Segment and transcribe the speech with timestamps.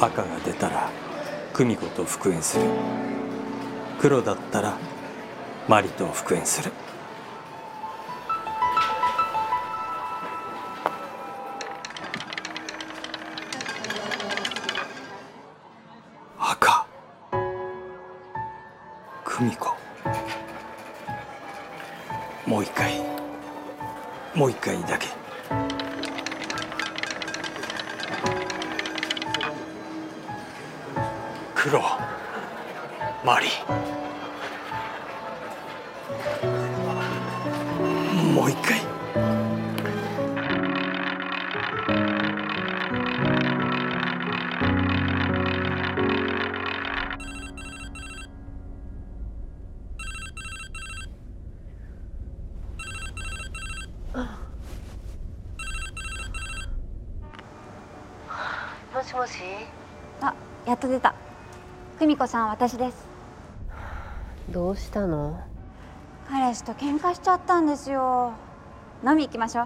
[0.00, 0.90] 赤が出たら
[1.52, 2.64] 久美子と復縁する。
[4.00, 4.76] 黒だったら
[5.66, 6.70] マリと復縁する。
[16.38, 16.86] 赤。
[19.24, 19.74] 久美子。
[22.46, 23.02] もう一回。
[24.34, 25.08] もう一回だけ。
[31.68, 31.82] 黒
[33.22, 33.48] マリ。
[38.32, 38.80] もう一回。
[58.94, 59.42] もしもし？
[60.22, 60.34] あ、
[60.66, 61.14] やっと出た。
[61.98, 63.08] 久美子さん、私です。
[64.50, 65.40] どうしたの？
[66.28, 68.34] 彼氏と喧嘩しちゃったんですよ。
[69.04, 69.62] 飲み行きましょ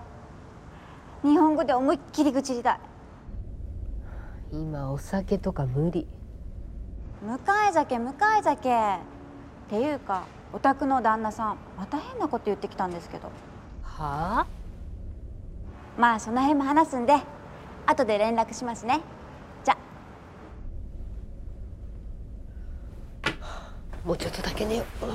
[1.23, 1.29] う。
[1.29, 2.81] 日本語で思いっきり愚痴りたい。
[4.51, 6.09] 今お酒とか無理？
[7.23, 8.71] 向かい酒、向かい酒。
[8.71, 8.73] っ
[9.69, 10.25] ていうか、
[10.55, 13.31] お宅の旦那さん、また変なこと言ってきたんですけど。
[13.83, 14.47] はあ？
[15.99, 17.15] まあ、その辺も話すんで、
[17.85, 19.03] 後で連絡しますね。
[24.63, 24.85] けねえよ。
[25.01, 25.15] この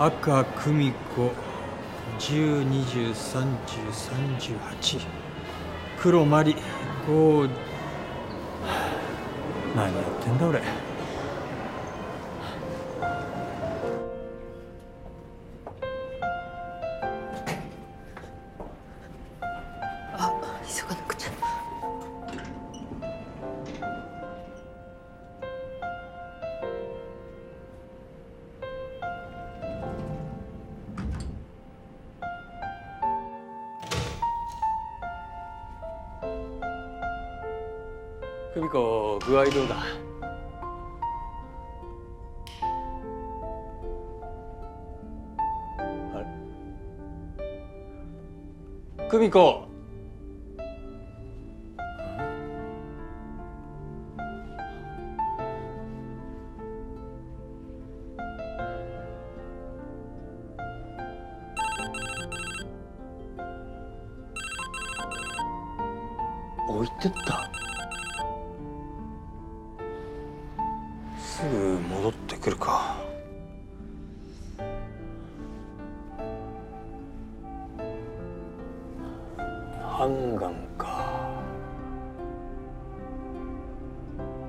[0.00, 1.32] 赤久美子
[2.20, 5.00] 10203038
[5.98, 6.54] 黒5
[9.74, 10.62] 何やってんだ俺。
[20.78, 21.30] 急がなくちゃ。
[38.54, 39.76] 久美子具合どうだ？
[46.14, 46.26] あれ？
[49.10, 49.67] 久美子
[66.88, 67.50] いてった。
[71.18, 72.96] すぐ戻ってくるか。
[79.80, 81.18] ハンガンか。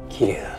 [0.08, 0.59] 綺麗だ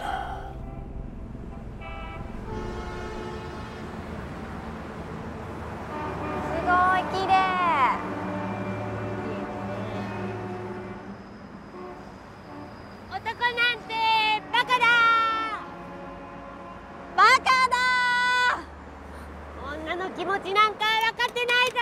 [20.20, 20.80] 気持ちなんか
[21.14, 21.76] 分かってないぞ。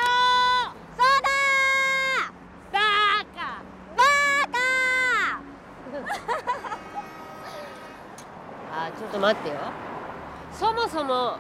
[0.97, 1.29] そうだ
[2.73, 2.79] バ
[3.35, 3.63] カ
[3.97, 4.05] バ
[4.53, 4.57] カ
[8.87, 9.57] あちょっと待ってよ。
[10.53, 11.37] そもそも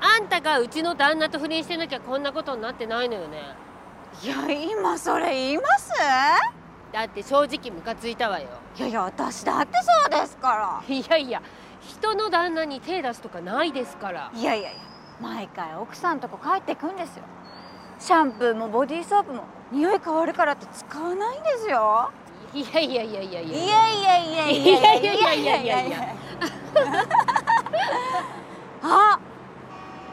[0.00, 3.54] あんたがうちの旦那と不倫してなきゃこんなことになってないのよね。
[4.22, 5.90] いや今それ言います？
[6.92, 8.48] だって正直ムカついたわよ。
[8.78, 11.42] いやいや私だってそうですか いやいや
[11.82, 14.38] 人の旦那に手出すとかないですからら。
[14.40, 14.80] いやいやいや
[15.20, 17.22] 毎回奥さんとこ帰ってくんですよ。
[17.98, 22.10] シャンプーもボディーソープも匂い変わるからって使わないんですよ。
[22.52, 25.98] いやいやいやいやいいややいやいやいやいやいやいやいやいや。
[28.82, 29.18] あ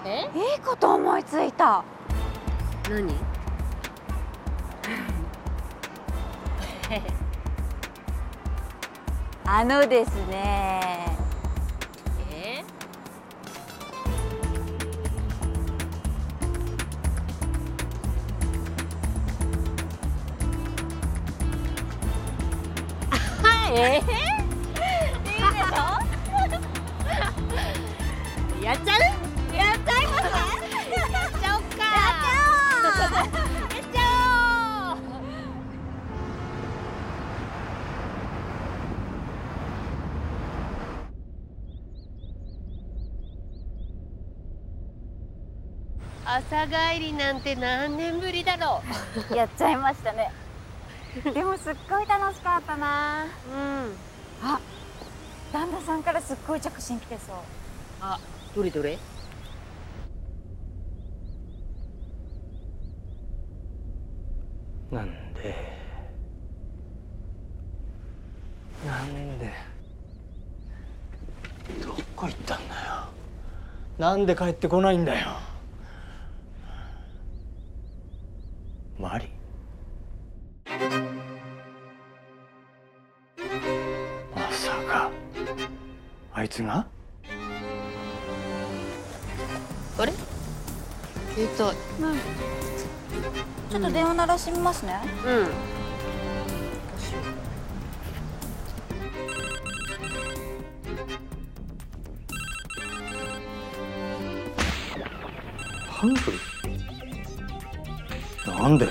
[0.06, 0.30] え？
[0.36, 1.84] いいこと思いついた。
[2.90, 3.14] 何？
[9.46, 11.09] あのですね
[23.72, 24.10] えー、いいで
[25.38, 25.78] しょ
[28.64, 29.00] やっちゃう
[29.56, 30.40] やっちゃいますや
[31.28, 34.08] っちゃおっかやっちゃ
[34.92, 35.00] おう
[46.26, 48.82] 朝帰りなんて何年ぶりだろ
[49.32, 49.36] う。
[49.36, 50.32] やっちゃいましたね。
[51.34, 53.26] でもすっごい楽しかったな。
[53.26, 53.56] うう
[53.90, 53.96] ん。
[54.44, 54.60] あ
[55.52, 57.36] 旦那さんからすっごい着信来てそう。
[58.02, 58.20] あ
[58.56, 58.98] どれどれ？
[64.92, 65.56] なんで？
[68.86, 69.52] なんで？
[71.84, 72.80] どこ行ったんだよ。
[73.98, 75.28] なんで帰ってこないんだよ
[86.40, 86.88] あいつが？
[89.98, 90.14] あれ？
[91.36, 95.48] 携帯ちょっと電話鳴らしてみますね、うん。
[105.90, 106.20] ハング
[108.46, 108.54] ル？
[108.58, 108.88] なんで？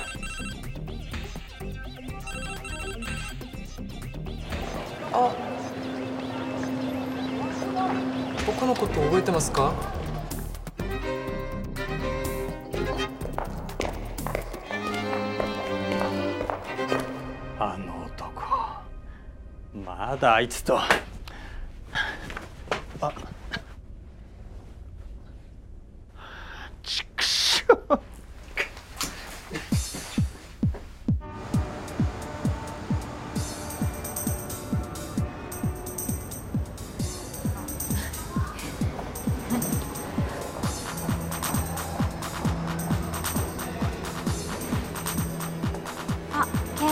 [5.14, 5.34] あ
[8.58, 9.72] 子のこと覚えてますか？
[17.60, 18.42] あの男。
[19.84, 20.80] まだあいつと。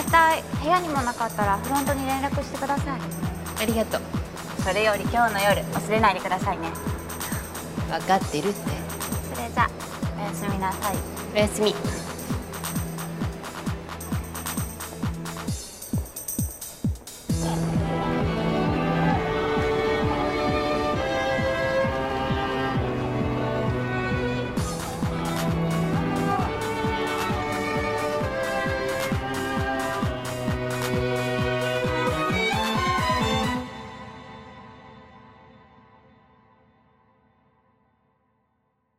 [0.06, 3.00] 携帯部屋にもなかったらフロントに連絡してください。
[3.60, 4.00] ありがとう。
[4.62, 6.70] それより今日の夜忘れないでくださいね。
[7.90, 8.56] 分かってるって。
[9.34, 9.68] それじゃ
[10.16, 10.96] おやすみなさい。
[11.34, 11.74] おやすみ